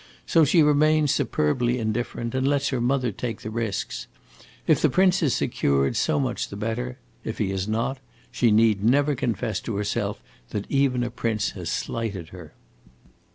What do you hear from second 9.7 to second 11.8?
herself that even a prince has